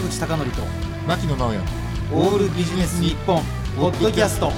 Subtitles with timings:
[0.00, 0.62] 山口貴則と
[1.06, 1.60] 牧野直哉。
[2.14, 3.42] オールビジネス日本
[3.76, 4.50] ポッドキャスト。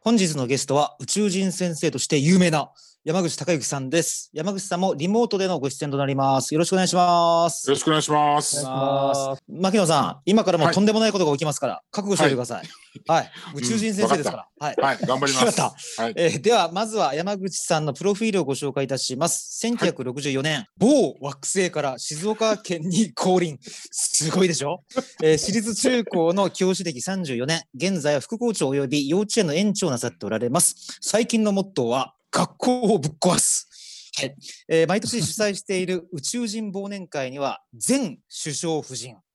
[0.00, 2.70] 本日のゲストは宇宙人先生として有名な
[3.06, 4.30] 山口孝之さんです。
[4.32, 6.52] 山口さんもリモートでのご出演となります。
[6.52, 7.70] よろしくお願いします。
[7.70, 8.66] よろしくお願いします。
[9.48, 10.74] 牧野さん今からもはい。
[10.74, 12.64] とんでもないことが起きますから覚悟しておいてください。
[13.06, 14.48] はい、宇宙人先生ですから。
[14.58, 14.74] はい。
[14.76, 15.60] はい、頑張ります。
[16.00, 19.64] はい、えーではまずは山口さんのプロフィールをご紹介いたします。
[19.64, 23.56] 1964年、某惑星から静岡県に降臨。
[23.62, 24.82] すごいでしょ、
[25.22, 30.98] えー私立中高の教師歴34年現在は副校長及び幼稚園の園長をなさっておられます。
[31.00, 34.12] 最近のモットーは学校をぶっ壊す。
[34.18, 34.36] はい。
[34.68, 39.14] えー毎年主催している宇宙人忘年会には前首相夫人。
[39.14, 39.25] 高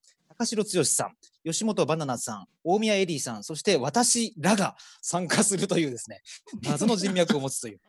[0.46, 1.12] 城剛さん
[1.44, 6.22] 吉本バナナさん大宮エリーさんそして私らが参加するというですね
[6.64, 7.80] 謎の人脈を持つという。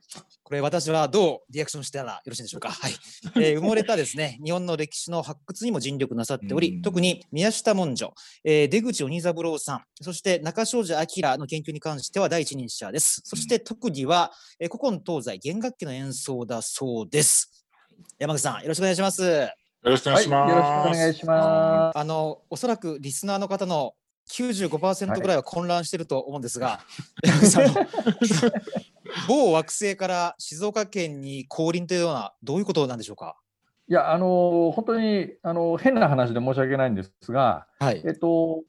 [0.43, 2.71] これ私はどうリアクションしたらよろしいでしょうか。
[2.71, 2.93] はい。
[3.37, 8.13] えー埋もれたですね、日本の歴史の発掘にも尽力なさっており、うん特に宮下文書、
[8.45, 13.23] えー出口鬼三郎さん、そして中庄司明の研究に関しては第一人者です。
[13.25, 17.65] そして特技は、えー古今東西弦楽器の演奏だそうです。
[18.19, 19.62] 山口さん、よろしくお願いします。
[19.83, 20.53] よろしくお願いします。
[20.53, 23.95] はい、よろしくお願いしまあの、おそらくリスナーの方の
[24.31, 26.81] 95%ぐらいは混乱してると思うんですが、
[27.25, 27.75] 山口さんあの
[29.29, 33.37] 某惑星から静岡県に降臨というような、どういうことなんでしょうか？
[33.89, 33.91] す。
[33.91, 38.11] いや、あの本当にあの変な話で申し訳ないんですが、はいえ。
[38.11, 38.63] っと、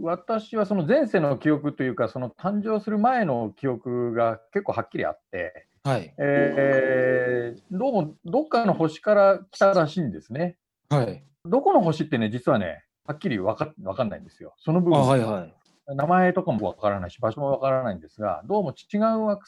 [0.00, 6.12] 私はその前世の記憶というか、その誕生する前の記憶が結構はっきりあって、はい。
[6.18, 10.56] えーどうもどっかの星から来たらしいんですね。
[10.88, 11.22] はい。
[11.44, 14.52] どこの星ってね、実はね、はっきりわかわかんないんですよ。
[14.58, 15.54] その部あ、分、はいはい。
[15.94, 19.46] 名前とかもわからないし、場所もわからないんですが、どうも違う惑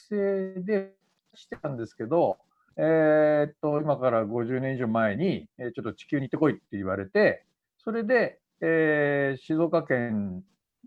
[0.55, 0.92] 星で
[1.34, 2.39] してたんですけど、
[2.77, 7.45] えーっと、今から50年以上前に、えーちょっと地球に行ってこいって言われて、
[7.78, 10.45] それで、えー静岡県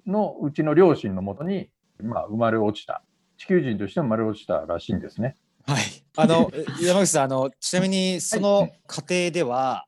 [0.07, 1.69] のうちの両親のもとに、
[2.01, 3.03] まあ、生まれ落ちた。
[3.41, 5.35] 地球人として生まれ落ちたらしいんですね。
[5.65, 5.83] はい。
[6.15, 9.85] あの、え 山口さん、あの、ちなみにその過程では、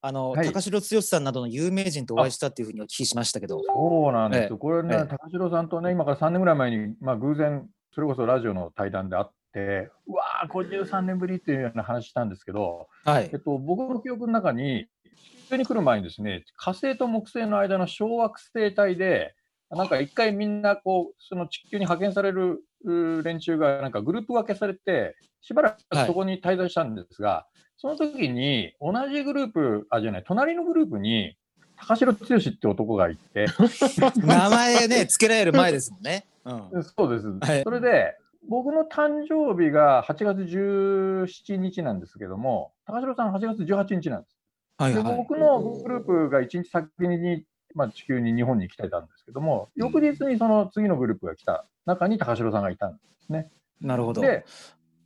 [0.00, 3.62] あの、はい高城剛さんなどの有名人とお会いしたっていうふうにお聞きしましたけど。
[3.62, 4.56] そうなんですええよ。
[4.56, 13.38] これね、ええ高城さんとね、今から3年ぐらい前に、まあ、偶然、それこそラジオの対談で会って、うわー、53年ぶりっていうような話したんですけど、はいえっ。
[13.38, 14.86] と、僕の記憶の中に、
[15.46, 19.34] 地球に来る前にですね、火星と木星の間の小惑星帯で、
[19.70, 22.58] なんか一回みんなこう、その地球に派遣されるう
[23.22, 27.46] 連中がなんかグループ分けされて、しばらくはいそこに滞在したんですが、
[27.76, 31.36] その時に同じグループ、あ、じゃない、隣のグループに、
[31.76, 33.46] 高城剛って男がいて、
[34.24, 36.26] 名前ね、付けられる前ですもんね。
[36.44, 36.84] うん。
[36.84, 37.28] そうです。
[37.28, 38.16] はいそれで、
[38.48, 44.36] 僕の誕生日が8月17日なんですけども、高城さん8月18日なんです。
[44.78, 45.16] ではいはい。
[45.16, 53.50] 僕のグループが1日先に、まあ、地球に日本に来てたんですけども、翌日にその次のグループが来た中に高城さんがいたんですね。
[53.80, 54.20] なるほど。
[54.22, 54.44] で、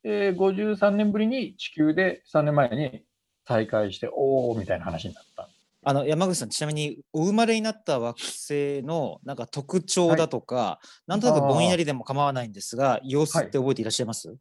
[0.05, 3.03] えー53年ぶりに地球で3年前に
[3.47, 5.49] 再会して、おーみたいな話になった。
[5.85, 14.37] あの山口さん、ちなみにお生まれになった惑星のなんか特徴だとか、なんとなくぼんやりでも構わないんですが、様子って覚えていらっしゃいます、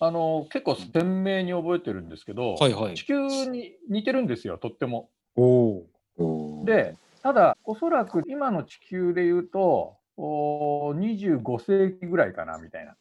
[0.00, 5.10] あの結構鮮明に覚えてるんですけど、はいはい地球に似てるんですよ、とっても。
[5.36, 5.84] お
[6.18, 12.96] おー、で、ただ、おそらく今の地球でいうと、おー25世紀ぐらいかなみたいな。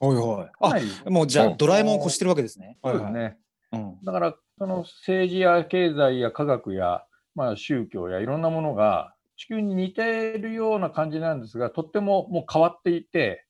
[0.00, 0.16] はい
[0.58, 0.82] はい。
[1.06, 2.78] あもうじゃあうんドラえもんを越してるわけですね。
[2.82, 3.36] そうですね。
[3.72, 3.98] うん。
[4.02, 7.04] だから、その政治や経済や科学や、
[7.34, 13.46] まあ、宗教やいろんなものが地球に似ているような感じなんですが、とってももう変わっていて、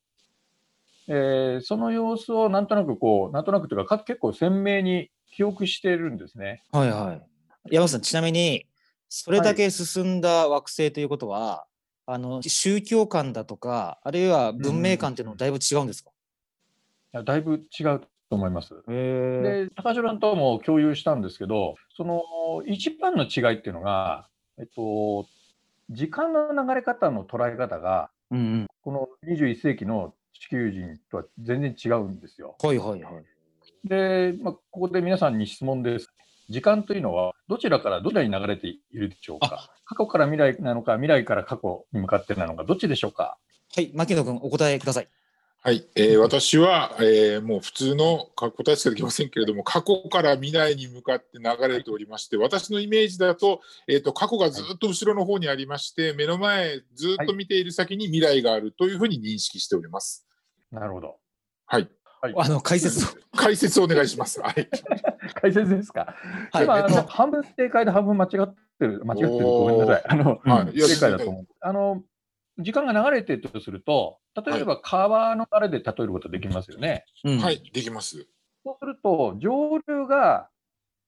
[1.08, 6.62] えーその様子をなんとなくこう、なんとなくというか、か結構鮮明に記憶しているんですね。
[6.72, 7.74] はいはい。
[7.74, 8.66] 山口さん、ちなみに、
[9.12, 11.66] それだけ進んだ惑星ということは、
[12.06, 16.10] あの宗教観だとか、あるいは文明観っていうのはだいぶ違うんですか、
[17.12, 18.72] いやだいぶ違うと思います。
[18.86, 22.22] で、高城さんとも共有したんですけど、その
[22.66, 24.28] 一番の違いっていうのが、
[24.58, 25.26] えっと、
[25.90, 28.66] 時間の流れ方の捉え方が、うんうん。
[28.82, 32.56] この21世紀の地球人とは全然違うんですよ。
[32.62, 33.24] はいはいはい。
[33.84, 36.08] で、まあ、ここで皆さんに質問です。
[36.50, 39.70] 時間というのはどちらからどちらに流れているでしょうか？
[39.86, 43.38] 過去から未来なのか、未来から過去に向かってなのか、どっちでしょうか？
[43.74, 45.08] はい、牧野君、お答えください。
[45.62, 60.26] はい、えー私は、えーもう普通の答えしかできませんけれども、過去から未来に向かって流れておりまして、私のイメージだと、えー、と過去がずっと後ろの方にありまして、目の前、ずっと見ている先に未来があるというふうに認識しております。
[60.72, 61.16] なるほど。
[61.66, 61.90] はい、
[62.22, 63.08] はい、あの解説を。
[63.36, 64.40] 解説をお願いします。
[64.40, 64.68] はい、
[65.40, 66.14] 解説ですか？
[66.52, 70.04] はい今あの、半分正解で半分間違っってる、間違ってる、ごめんなさい。
[70.08, 70.74] あの、はい。
[70.74, 71.46] いや、正解だと思う。
[71.60, 72.02] あの、
[72.58, 77.04] 時間が流れてるとすると、例えば川の流れで例えることできますよね。
[77.24, 78.26] うんはい、できます。
[78.64, 80.48] そうすると、上流が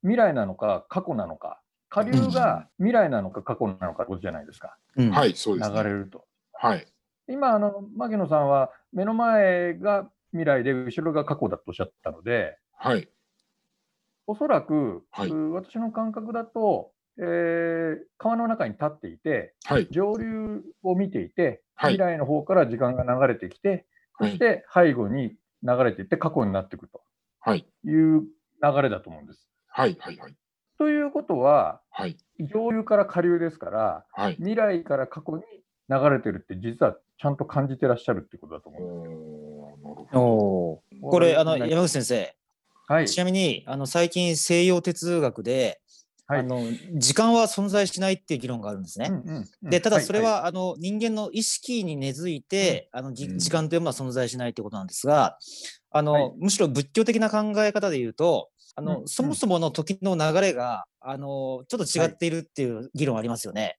[0.03, 4.77] 未来なのか過去なのか、下流が未来なのか過去なのかってことじゃないですか。
[4.97, 5.77] うんはい、そうです、ね。
[5.77, 6.25] 流れると。
[6.53, 6.87] はい。
[7.29, 13.09] 今、あの、牧野さんは目の前が未来で後ろが過去だとおっしゃったので、はい。
[14.27, 19.89] おそらく、はいう私の感覚だと、えー川の中に立っていて、はい。
[19.91, 23.87] 上流を見ていて、はい未来の方から時間が流れてきて、
[24.19, 27.03] そはいして背後に流れていって過去になっていくと
[27.41, 27.67] はい。
[27.85, 28.23] いう
[28.63, 29.49] 流れだと思うんです。
[29.67, 29.97] はい。
[29.99, 30.17] はい。
[30.17, 30.35] はい。
[30.79, 32.17] ということは、はい。
[32.41, 34.35] 上流から下流ですから、はい。
[34.37, 35.43] 未来から過去に
[35.89, 39.13] 流れてるって、実はちゃんと感じてらっしゃるってことだとお思うんですよ。
[39.13, 39.52] ーなるほど。
[40.13, 40.79] おー。
[41.03, 42.35] これ、あの、はい山口先生、
[42.87, 43.09] はい。
[43.09, 45.81] ちなみに、あの、最近西洋哲学で、
[46.27, 46.41] はい。
[46.41, 49.09] あの、時間は存在しないっていう議論があるんですね。
[49.11, 49.71] うんうんうん。
[49.71, 53.39] で、ただそれいは、あの、人間の意識に根付いて、あの、じうん。
[53.39, 55.39] 時間というものは存在しないということなんですが、
[55.91, 56.33] あの、はい。
[56.39, 63.79] むしろ仏教的な考え方で言うと、あの、うんそもそもの時の流れが、あの、ちょっと違っているっていう議論ありますよね。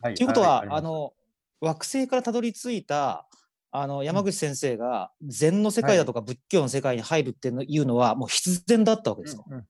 [0.00, 0.14] はい。
[0.14, 1.14] ということは、あの、
[1.60, 3.25] 惑星からたどり着いた、
[3.78, 9.44] あの、山口先生が禅の世界だとか仏教の世界に入るっていうのは、もう必然だったわけですか？
[9.46, 9.66] うんうん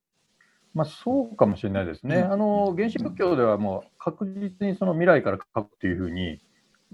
[0.75, 2.17] まあ、そうかもしれないですね。
[2.17, 6.39] うんあの原始仏教ではもう確実にその未来から書くっていうふうに、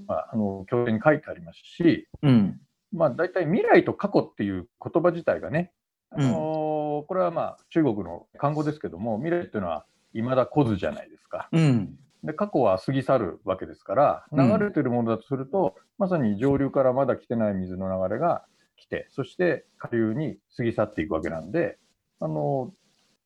[0.06, 2.60] まあ、あの経典に書いてありますし、うん。
[2.92, 5.72] まあ、大体未来と過去っていう言葉自体がね、
[6.10, 11.48] あのこれはまあ中国の漢語ですけども、未来っていうのは未だ来ずじゃないですか。
[11.50, 11.98] うん。
[12.24, 18.44] で過去は過ぎ去るわけですから、うん流れてるものだとすると、まさに上流からまだ来てない水の流れが
[18.76, 21.78] 来て、そして下流に過ぎ去っていくわけなんで、
[22.20, 22.72] あの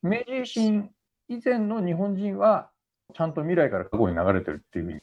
[0.02, 0.90] 明治維新
[1.28, 2.70] 以前の日本人は、
[3.14, 5.00] ちゃんと未来から過去に流れてるっていうふうに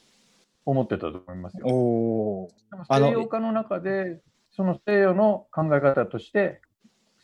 [0.66, 2.48] 思ってたと思いますよ。
[2.90, 4.20] 西洋化の中で、
[4.52, 6.60] その西洋の考え方として、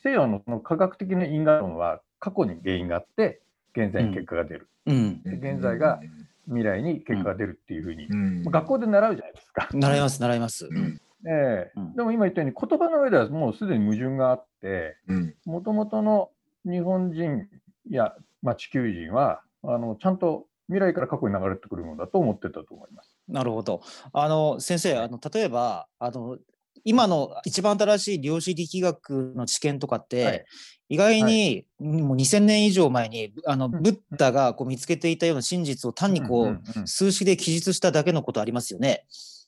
[0.03, 3.41] 西洋のその科学的な因果論は過去に原因があって、
[3.75, 4.69] 現在に結果が出る。
[4.85, 5.21] うん。
[5.23, 5.99] で現在が
[6.47, 9.69] 未来に結果が出るっていうふうに、うん、学校で習うじゃないですか。
[9.73, 10.67] 習います、習います。
[10.67, 11.01] うん。
[11.27, 15.35] ええうんでも今言ったように言葉の上ではもうすでに矛盾があって、うん。
[15.45, 16.29] もともとの
[16.65, 17.47] 日本人
[17.89, 23.15] や、まあ、地球人はあのちゃんと未来から過去に流れてくるものだと思ってたと思います。
[23.27, 23.81] なるほど。
[24.13, 26.37] あの、先生、あの、例えば、あの、
[26.83, 30.45] 今の一番新しい量子力学の知見とかって、はい。
[30.89, 33.71] 意外に、もう2000年以上前にあのん。
[33.71, 39.05] ブッダがこう見つけていたような真実を単にこう、数式で記述しただけのことありますよね。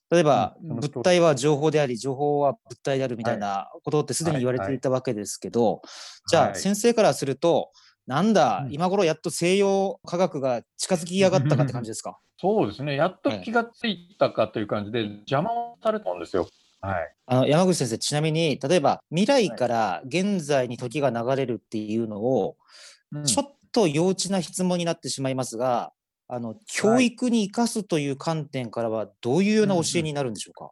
[0.10, 5.82] 例えば、物体は情報であり情報は物体であるみたいなことってすでに言われていたわけですけど、
[6.28, 6.56] じゃあはい。
[6.56, 7.72] 先生からすると
[8.06, 8.74] なんだ、うん。
[8.74, 12.20] 今頃やっと西洋科学が近づきやがったかって感じですか？
[12.38, 16.48] そうですね、やっと気がついたかという感じで、邪魔をされたんですよ。
[16.86, 22.58] はい、あの山口先生ちなみに例えば未来から現在に時が流れるっていうのを、
[23.12, 23.24] うん。
[23.24, 25.94] ちょっと幼稚な質問になってしまいますが
[26.28, 30.72] あの教育に生かすという観点からはどういうような教えになるんでしょうか、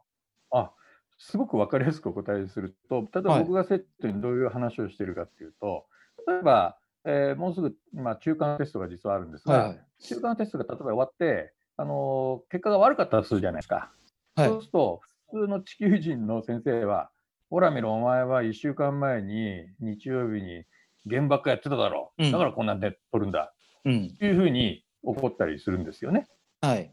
[0.50, 0.70] あ
[1.18, 3.44] すごく分かりやすくお答えすると、例えばはい。
[3.44, 5.86] 僕がセットにどういう話をしているかっていうと、
[6.26, 13.92] 例えば、えーもうすぐ、まあ、中間テストが実はあるんですが、はい中間テストが例えば終わって、あのー結果が悪かったとするじゃないですか。
[14.34, 14.48] はい。
[14.48, 17.10] そうすると、普通の地球人の先生は、
[17.50, 20.64] ほら見ろ、お前は1週間前に日曜日に
[21.08, 22.24] 原爆やってただろう。
[22.24, 23.52] うんだからこんなんで取るんだ。
[23.84, 26.26] うんというふうに怒ったりするんですよね。
[26.60, 26.90] はい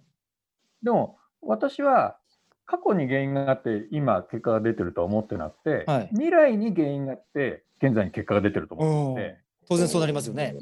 [0.81, 2.17] でも、私は
[2.65, 10.55] 過去に原因があって、今結果が出てるとは思ってなくて、はい未来に原因があって、現在に結果が出てると思ってて、当然そうなりますよね。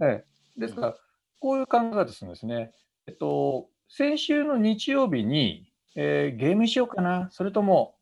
[0.00, 0.24] え
[0.56, 0.94] え、ですから、
[1.40, 2.72] こういう考え方するんですね。
[3.06, 7.94] えっと、先週の日曜日に、えーゲームしようかな、それとも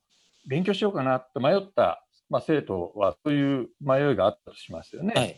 [0.47, 5.14] 勉強しようかなと迷った、まあ、生徒はそういう迷いがあったとしますよね。
[5.14, 5.37] はい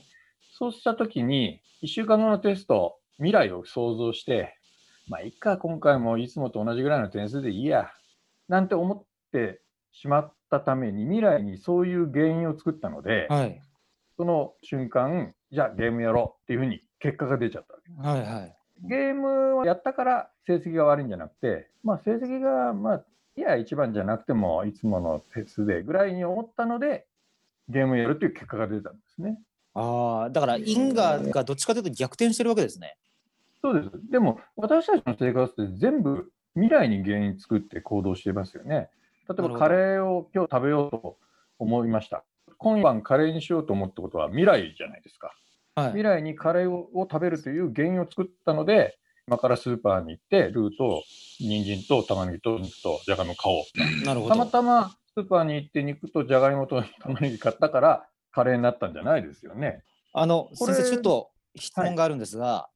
[0.55, 4.55] そうしたときに、1週間後のテスト、未来を想像して、
[5.09, 7.91] まあ、いっか、今回もいつもと同じぐらいの点数でいいや、
[8.49, 13.61] なんて思ってしまったために、未来にそういう原因を作ったので、はい
[14.17, 18.09] その瞬間、じゃあゲームやろうっていうふうに結果が出ちゃったわけ。
[18.09, 23.05] はいはいゲームをやったから成績が悪いんじゃなくて、まあ、成績が、まあ、
[23.37, 27.07] いや、一番じゃなくても、いつものテストでぐらいに思ったので、
[27.69, 29.39] ゲームをやるという結果が出たんですね。
[29.75, 32.97] ああだから因果がどっちかというと逆転してるわけですね。
[33.63, 34.11] そうです。
[34.11, 38.91] でも、私たちの生活って全部未来に原因作って行動していますよね。
[39.29, 41.17] 例えば、カレーを今日食べようと
[41.59, 42.25] 思いました。
[42.59, 45.33] 今晩カレーにしようと思ったことは未来じゃないですか。
[45.75, 51.03] はい未来にカレーをを食べるという原因を作ったので、今からスーパーに行って、ルーと
[51.39, 53.65] 人参と玉ねぎと肉とじゃがいも買おう。
[53.75, 54.47] たまなるほど。
[54.47, 59.83] たまスーパーに行って肉とじゃがいもと玉ねぎ買ったから、カレーになったんじゃないですよね。
[60.13, 62.69] あの、先生、ちょっと質問があるんですが、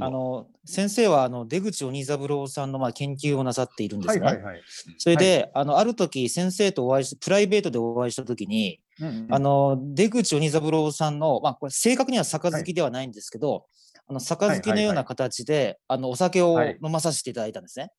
[0.00, 4.24] あの、先生は、あの、出口鬼三郎さんの、まあ、研究をなさっているんですね。
[4.24, 4.62] はいはいはい。
[4.98, 13.66] それで、あの、ある時、先生とお会いし、プライベートでお会いした時に、うんうんあの、出口鬼三郎さんの、まあ、これ正確には杯ではないんですけど、
[14.06, 17.90] あの、杯のような形で、あの、お酒をはい飲まさせていただいたんですね。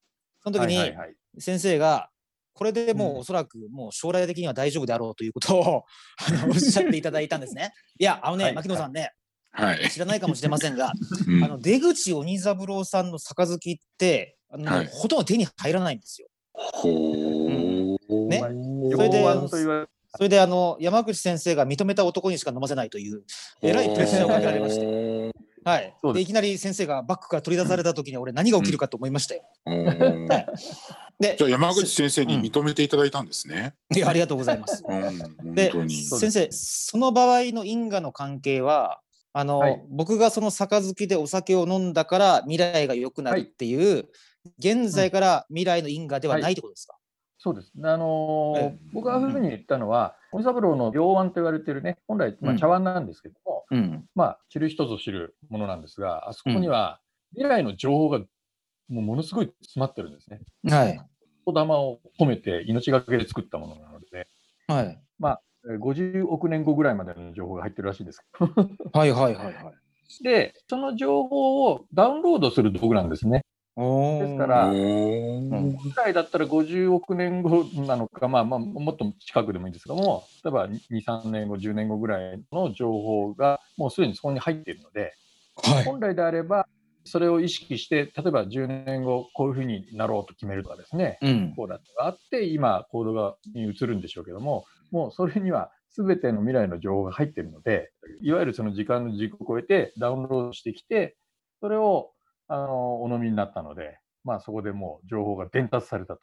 [0.41, 2.09] その時に、はいはいはい先生が、
[2.53, 5.85] これでもうんうおそらくもう将来的には大丈夫であろうということを
[6.27, 7.73] あのおっしゃっていただいたんですね。
[7.97, 9.11] いや、あのね、はい牧野さんね、
[9.53, 9.89] はい。
[9.89, 10.91] 知らないかもしれませんが、
[11.27, 11.43] うん。
[11.43, 14.89] あの出口鬼三郎さんの杯って、あのはい。
[14.91, 16.27] ほとんど手に入らないんですよ。
[16.53, 18.27] ほう。
[18.27, 18.39] ね。
[18.41, 23.23] まあそれで洋腕と言われそれであの山口先生が認めた男にしか飲ませないという、
[23.63, 25.31] えらいプレッシャーをかけられまして、て。
[25.63, 25.93] はい。
[26.13, 29.43] でいきなり先生がバッグから取り出された時に俺何が起きるかと思いましたよ。
[29.65, 30.27] うん。
[30.27, 30.47] はい。
[31.19, 33.73] でじゃあ山口先生に認めていただいたんですね。
[33.95, 34.83] いやありがとうございます。
[34.87, 35.01] うん、
[35.37, 35.71] 本で
[36.19, 38.99] 先生その場合の因果の関係は
[39.33, 39.83] あの、はい。
[39.89, 44.07] 僕がその杯でお酒を飲んだから未来が良くなるっていう、
[44.59, 46.95] 現在から未来の因果ではないってことですか、
[47.39, 47.71] そうです。
[47.83, 52.57] あのーえ僕がそういうふうに言ったのは、鬼三郎の両腕と言われているね、本来、まあ、うん。
[52.57, 54.05] 茶碗なんですけども、うん。
[54.13, 58.25] まあ、知る人ぞ知るものなんですが、あそこには未来の情報がも
[58.89, 60.41] うものすごい詰まってるんですね。
[60.69, 60.99] はい。
[61.45, 64.27] 言霊を込めて命がけで作ったものなので、
[64.67, 64.85] はい。
[64.85, 68.23] えー50億年後ぐらいまでの情報が入ってるらしいです。
[68.93, 70.23] は いはいはいはい。
[70.23, 73.43] で、その情報をダウンロードする道具なんですね。
[73.75, 85.15] ですから本来だったら50億年後なのか、まあ、まあもっと近くでもいいんですけども、例えば2、3年後、10年後ぐらいの情報がもうすでにそこに入っているので、
[85.55, 86.67] はい本来であれば、
[87.05, 101.17] それを意識して、例えば10年後、こういうふうになろうと決めるとかですね、うんこうだってがあって、今、行動がに移るんでしょうけども、もうそれには全ての未来の情報が入っているので、いわゆるその時間の軸を超えてダウンロードしてきて、
[101.59, 102.11] それを
[102.47, 106.17] あのお飲みになったので、まあ、そこでもう情報が伝達された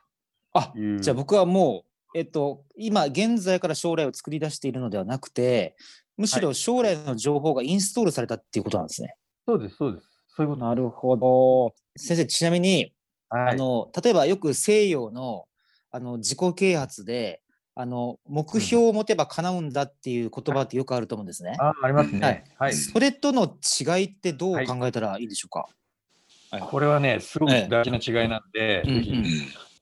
[0.52, 1.00] あという。
[1.00, 1.84] じゃあ僕はも
[2.14, 5.76] う、えっと、今現在から将来を作り出しているのではなくて
[6.16, 9.14] むしろ将来の情報がインストールされたっていうことなんですね。
[9.46, 10.06] そうです、そうです。
[10.28, 11.74] そういうことなるほど。
[11.96, 12.92] 先生ちなみに、
[13.28, 15.46] はいあの例えばよく西洋の
[15.92, 17.42] あの自己啓発で
[17.80, 21.56] あの目標を持てば叶うんだっていう言葉ってよくあると思うんですね。
[21.58, 22.20] あありますね。
[22.20, 22.74] はいはい。
[22.74, 25.66] それとの違いってどうはい考えたらいいでしょうか。
[26.66, 29.22] これはね、すごくええ大事な違いなんで、うんうんぜひ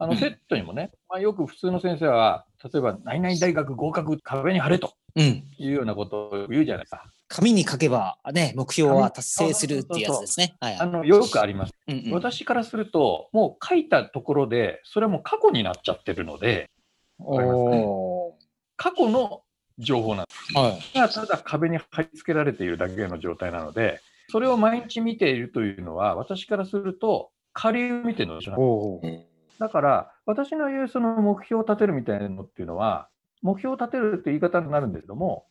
[0.01, 5.43] あのセットにもね、まあ、よく普通の先生は、例えば、何々大学合格壁に貼れとうん。
[5.59, 7.05] いうようなことを言うじゃないですか。
[7.27, 10.57] 紙に書けばね目標は達成するっていうやつですね。
[10.61, 10.81] はいはい。
[10.83, 11.73] あのよくあります。
[11.89, 16.71] うんうん私からすると、もう書いたところで、それはもう過去になっちゃってるので、
[17.19, 17.85] わかりますね。
[17.87, 18.35] お
[18.77, 19.43] 過去の
[19.79, 20.81] 情報なんですーはい。
[20.95, 33.09] が、ただ壁に貼り付けられているだけの状態なので、それを毎日見ているというのは、私からすると、下流を見てるのと一緒なだから、私の言うその目標を立てるみたいなのっていうのは、
[33.43, 35.47] 目標を立てるって言い方になるんですけども、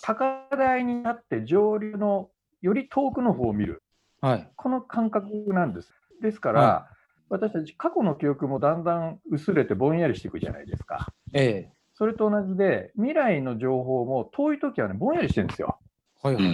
[0.00, 2.30] 高台になって上流の
[2.62, 3.82] より遠くの方を見る、
[4.20, 4.48] はい。
[4.56, 5.92] この感覚なんです。
[6.22, 6.88] ですから、は
[7.28, 11.12] 私たち過去の記憶もだんだん薄れてぼんやりしていくじゃないですか。
[11.32, 15.78] えそれと同じで、未来の情報も遠い時はね、ぼんやりしてるんですよ。
[16.24, 16.44] えはいはい。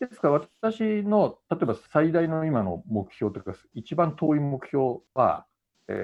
[0.00, 5.46] ですから私の例えば最大の今の目標というか、一番遠い目標は、
[5.88, 5.94] え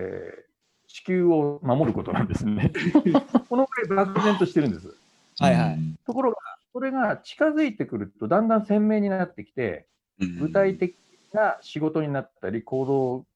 [0.42, 0.46] ー
[0.88, 2.72] 地球を守ることなんですね。
[3.50, 4.94] このくらい漠然としてるんです。
[5.38, 5.78] はいはい。
[6.06, 6.38] ところが、
[6.72, 9.86] それが近づいてくると、だんだん鮮明になってきて、
[10.20, 10.96] うん具体的
[11.32, 13.26] な仕事になったり、行動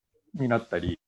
[0.40, 0.99] になったり、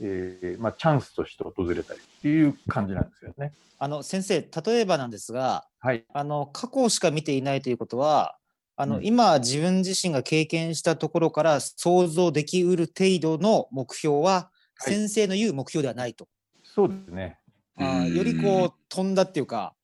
[0.00, 3.52] えーまあ、チャンスとして訪れたりっていう感じなんですよね。
[3.78, 6.04] あの先生例えばなんですが、はい。
[6.12, 8.36] あの過去しか見ていないということは、
[8.76, 14.52] あの、うん今自分自身が経験したところから想像できうる程度の目標は、はい
[14.84, 16.26] 先生の言う目標ではないと。
[16.64, 17.38] そうですね。
[17.76, 19.74] あーよりこう飛んだっていうか。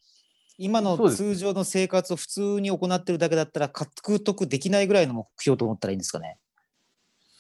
[0.59, 6.37] 今の通常の生活を普通に行ってるだけだったら獲得できないぐらいの目標と思ったらいいんですかね？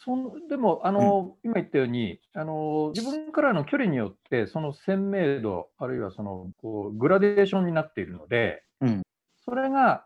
[0.04, 9.02] そのでも、あの今言ったようにあの、自分からの距離によって、その鮮明度、あるいはそのこうグラデーションになっているので、うん
[9.44, 10.04] それが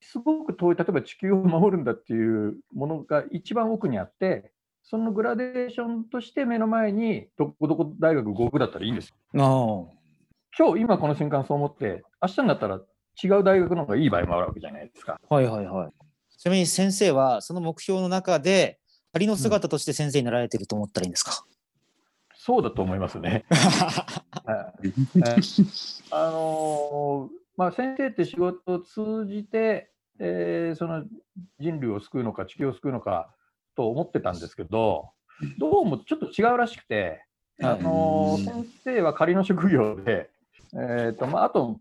[0.00, 4.52] すごく遠い、例えば地球を守るんだっていうものが一番奥にあって、
[4.82, 9.14] そのグラデーションとして目の前に、どこどこ大学合格だったらいいんですよ。
[9.34, 12.80] あ今日、今この瞬間そう思って、明日になったら
[13.22, 15.20] 違う大学の方がいい場合もあるわけじゃないですか。
[15.28, 15.92] はいはいはい。
[16.36, 18.78] ちなみに先生はその目標の中で
[19.12, 21.44] 仮の姿として先生になられてると思ったらいいんですか、
[22.34, 23.44] そうだと思いますね。
[26.10, 31.04] あのーまあ、先生って仕事を通じて、えーその
[31.58, 33.34] 人類を救うのか地球を救うのか
[33.76, 35.10] と思ってたんですけど
[35.58, 37.24] どうもちょっと違うらしくて、
[37.62, 40.30] あのー先生は仮の職業で、
[40.74, 41.80] えーとまあ、あと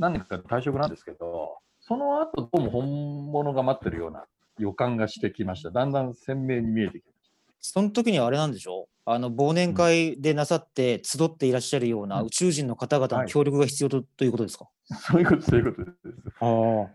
[0.00, 4.24] 何年かで退職なんですけどその後どうも本物が待ってるような
[4.58, 5.70] 予感がしてきました。
[5.70, 7.30] だんだん鮮明に見えてきまし
[7.60, 9.10] その時にはあれなんでしょう？
[9.10, 12.26] あの忘年会でなさって集っていらっしゃるようなうん。
[12.26, 14.66] 宇宙人の方々の協力が必要と,、ということですか？
[14.88, 15.92] たそういうことそういうことで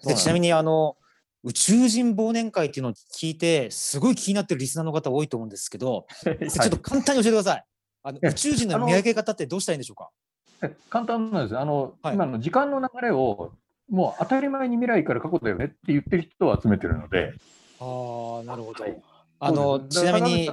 [0.02, 0.08] す。
[0.08, 0.98] でちなみにあの
[1.44, 6.34] 宇宙人忘年会っていうのを聞いてすごい気になってるリスナーの方多いと思うんですけど、 ちょ
[6.66, 7.66] っと簡単に教えてください。
[8.04, 10.10] あのえ宇宙人の見分け方ってどうしたらいいんでしょうか？
[10.12, 10.25] え
[10.90, 12.16] 簡単なんですあの、はい。
[12.16, 13.54] 今の時間の流れを
[13.90, 17.34] もう当たり前に未来から過去だよねって言ってる人を集めてるので、
[17.80, 18.84] ああなるほど。
[18.84, 19.02] はい。
[19.38, 20.50] あのちなみに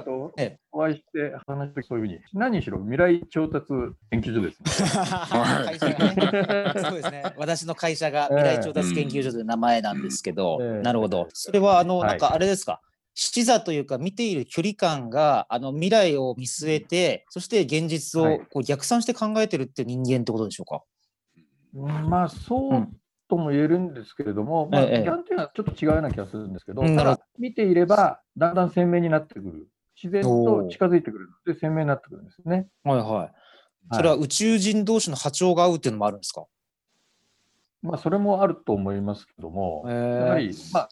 [0.71, 3.67] お会いして話してそういうふうに何しろ未来調達
[4.11, 7.23] 研究所です 会社がねそうですね。
[7.37, 10.81] 私の会社が未来調達研究所という名前なんですけど、ええ。
[10.81, 11.27] なるほど。
[11.33, 12.09] それはあの、はい。
[12.09, 12.81] なんかあれですか？
[13.15, 18.35] 視座というか見ている距離感があの未来を見据えてそして現実はい。
[18.35, 20.83] をこう逆算して考えてるっていう人間ってことでしょうか、
[21.73, 22.07] ね。
[22.09, 22.87] まあそうう
[23.29, 25.03] とも言えるんですけれども、まあ、ええ。
[25.03, 29.67] 時間っていうのはちょっと違うような気がするんですけど、ただ見ていればだんだん鮮明になってくる。
[29.95, 32.67] 自然と近づいてくるので鮮明になってくるんですね。
[32.83, 33.31] はいはい。
[33.95, 36.45] それは宇宙人同士の波長が合うっていうのもあるんですか？
[37.83, 40.89] まあ、それもあると思いますけども、やはり、まあ、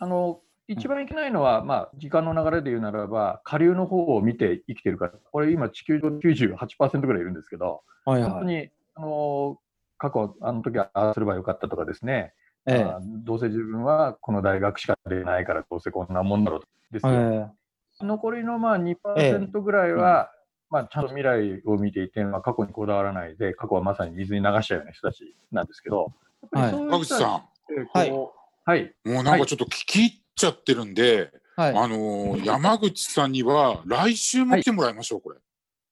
[0.00, 9.58] あの一番いけないのは、まあ、時間の流れで言うならば、下流の方を見て生きてるから、これ今、地球上98%ぐらいいるんですけど、はい本当にあの
[9.96, 12.34] 過去、あの時はああすればよかったとかですね、
[12.66, 12.82] ええ。
[12.82, 17.12] あどうせ自分はこの大学しか出ないから、どうせこんなもんだろうですよ。
[17.12, 17.46] え
[18.00, 20.32] 残りのまあ2%ぐらいは、
[20.70, 28.80] まあ、ちゃんと未来を見ていて、まあ、過去にこだわらないで、過去はまさに水に流しちゃうような人たちなんですけど、やっぱりそういう川口人たちさってこうはい。
[28.80, 31.70] はい、ん、もうなんかちょっと聞き入っちゃってるんで、はい。
[31.70, 35.38] あのー山口さんには来週も来てもらいましょう、これ。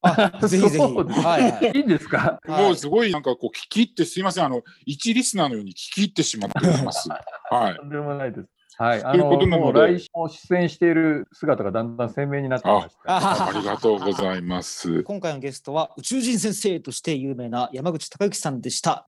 [0.01, 1.71] あ、 ぜひはいはい。
[1.77, 2.39] いいんですか？
[2.45, 7.07] はいもうすごいなんかこう聞き入ってすいません、あの、一リスナーのように聞き入ってしまっております。
[7.49, 7.75] はい。
[7.75, 8.47] とんでもないです。
[8.77, 13.15] はい、あということの、なのでもう来週も出演している姿がだんだん鮮明になってきました。
[13.15, 15.03] あありがとうございます。
[15.03, 19.07] 今回のゲストは宇宙人先生として有名な山口孝之さんでした。